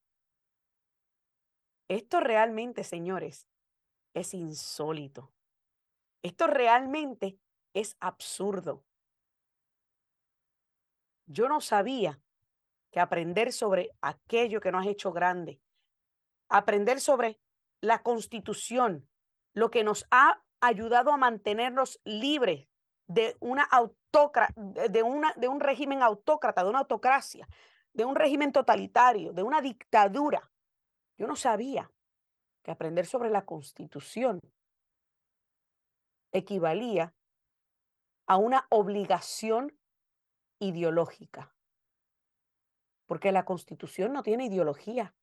[1.88, 3.48] Esto realmente, señores,
[4.14, 5.32] es insólito.
[6.24, 7.40] Esto realmente
[7.74, 8.84] es absurdo.
[11.26, 12.22] Yo no sabía
[12.92, 15.62] que aprender sobre aquello que nos ha hecho grande,
[16.50, 17.40] aprender sobre
[17.80, 19.10] la constitución,
[19.54, 22.71] lo que nos ha ayudado a mantenernos libres
[23.14, 23.68] de una
[24.56, 25.04] de,
[25.38, 27.48] de un régimen autócrata, de una autocracia,
[27.94, 30.52] de un régimen totalitario, de una dictadura.
[31.18, 31.92] Yo no sabía
[32.64, 34.40] que aprender sobre la constitución
[36.32, 37.14] equivalía
[38.28, 39.78] a una obligación
[40.60, 41.54] ideológica
[43.12, 45.14] porque la constitución no tiene ideología.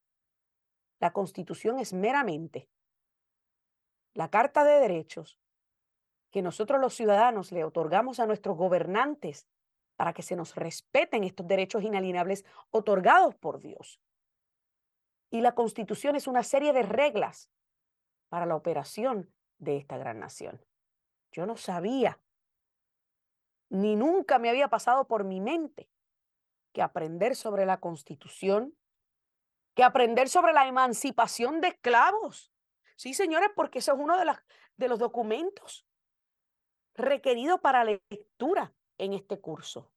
[1.00, 2.68] La constitución es meramente
[4.12, 5.38] la carta de derechos
[6.30, 9.48] que nosotros los ciudadanos le otorgamos a nuestros gobernantes
[9.96, 14.00] para que se nos respeten estos derechos inalienables otorgados por Dios.
[15.30, 17.50] Y la constitución es una serie de reglas
[18.28, 20.64] para la operación de esta gran nación.
[21.32, 22.20] Yo no sabía,
[23.70, 25.90] ni nunca me había pasado por mi mente
[26.72, 28.76] que aprender sobre la constitución,
[29.74, 32.52] que aprender sobre la emancipación de esclavos.
[32.96, 34.38] Sí, señores, porque eso es uno de, las,
[34.76, 35.87] de los documentos
[36.98, 39.90] requeridos para lectura en este curso.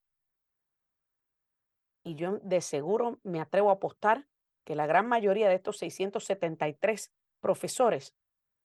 [2.04, 4.26] Y yo de seguro me atrevo a apostar
[4.64, 8.14] que la gran mayoría de estos 673 profesores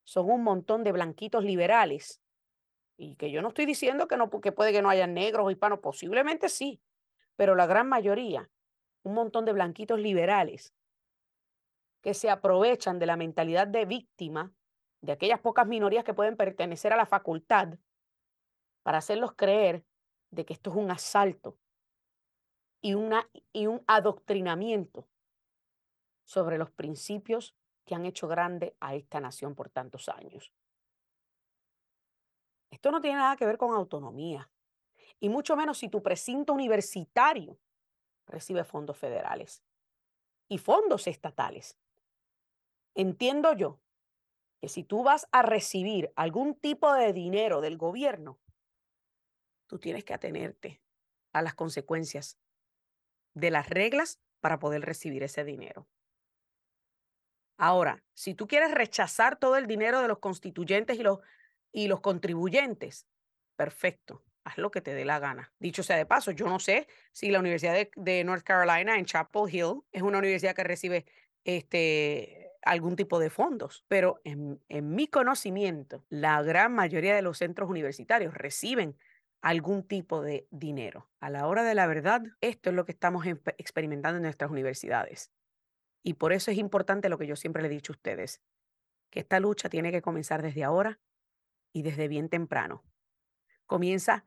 [0.04, 2.22] son un montón de blanquitos liberales.
[2.96, 5.50] Y que yo no estoy diciendo que no, porque puede que no haya negros o
[5.50, 6.80] hispanos, posiblemente sí,
[7.36, 8.50] pero la gran mayoría,
[9.02, 10.74] un montón de blanquitos liberales
[12.00, 14.52] que se aprovechan de la mentalidad de víctima
[15.00, 17.78] de aquellas pocas minorías que pueden pertenecer a la facultad
[18.88, 19.84] para hacerlos creer
[20.30, 21.58] de que esto es un asalto
[22.80, 25.06] y, una, y un adoctrinamiento
[26.24, 30.54] sobre los principios que han hecho grande a esta nación por tantos años.
[32.70, 34.50] Esto no tiene nada que ver con autonomía,
[35.20, 37.58] y mucho menos si tu precinto universitario
[38.24, 39.62] recibe fondos federales
[40.48, 41.76] y fondos estatales.
[42.94, 43.80] Entiendo yo
[44.62, 48.38] que si tú vas a recibir algún tipo de dinero del gobierno,
[49.68, 50.80] tú tienes que atenerte
[51.32, 52.38] a las consecuencias
[53.34, 55.86] de las reglas para poder recibir ese dinero.
[57.56, 61.18] Ahora, si tú quieres rechazar todo el dinero de los constituyentes y los,
[61.72, 63.06] y los contribuyentes,
[63.56, 65.52] perfecto, haz lo que te dé la gana.
[65.58, 69.52] Dicho sea de paso, yo no sé si la Universidad de, North Carolina en Chapel
[69.52, 71.04] Hill es una universidad que recibe
[71.44, 77.38] este, algún tipo de fondos, pero en, en mi conocimiento, la gran mayoría de los
[77.38, 78.96] centros universitarios reciben
[79.40, 81.08] algún tipo de dinero.
[81.20, 85.30] A la hora de la verdad, esto es lo que estamos experimentando en nuestras universidades.
[86.02, 88.42] Y por eso es importante lo que yo siempre le he dicho a ustedes,
[89.10, 91.00] que esta lucha tiene que comenzar desde ahora
[91.72, 92.84] y desde bien temprano.
[93.66, 94.26] Comienza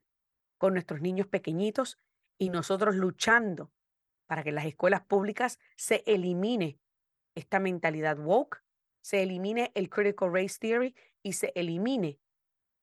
[0.57, 1.97] con nuestros niños pequeñitos
[2.37, 3.71] y nosotros luchando
[4.27, 6.79] para que en las escuelas públicas se elimine
[7.35, 8.63] esta mentalidad woke,
[9.01, 12.20] se elimine el critical race theory y se elimine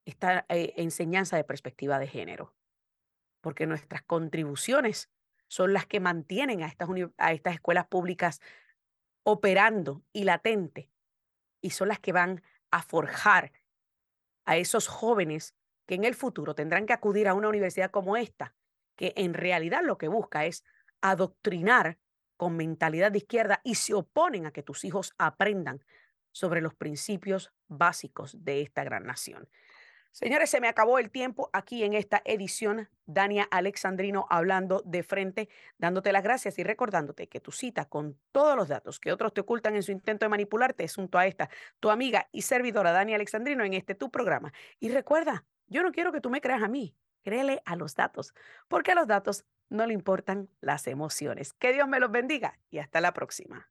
[0.09, 2.55] esta eh, enseñanza de perspectiva de género,
[3.43, 5.11] porque nuestras contribuciones
[5.49, 6.89] son las que mantienen a estas,
[7.19, 8.41] a estas escuelas públicas
[9.23, 10.91] operando y latente,
[11.61, 13.53] y son las que van a forjar
[14.47, 15.55] a esos jóvenes
[15.87, 18.55] que en el futuro tendrán que acudir a una universidad como esta,
[18.97, 20.65] que en realidad lo que busca es
[21.03, 21.99] adoctrinar
[22.39, 25.85] con mentalidad de izquierda y se oponen a que tus hijos aprendan
[26.33, 29.49] sobre los principios básicos de esta gran nación.
[30.13, 32.89] Señores, se me acabó el tiempo aquí en esta edición.
[33.07, 35.49] Dania Alexandrino hablando de frente,
[35.79, 39.41] dándote las gracias y recordándote que tu cita con todos los datos que otros te
[39.41, 41.49] ocultan en su intento de manipularte es junto a esta,
[41.81, 44.53] tu amiga y servidora Dania Alexandrino en este tu programa.
[44.81, 48.35] Y recuerda, yo no quiero que tú me creas a mí, créele a los datos,
[48.69, 51.53] porque a los datos no le importan las emociones.
[51.53, 53.71] Que Dios me los bendiga y hasta la próxima.